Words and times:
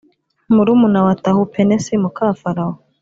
murumuna 0.53 0.99
wa 1.05 1.13
Tahupenesi 1.23 1.91
muka 2.03 2.25
Farawo 2.39 2.75